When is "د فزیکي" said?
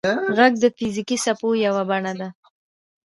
0.63-1.17